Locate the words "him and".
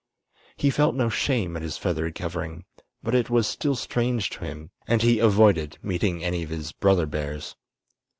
4.45-5.03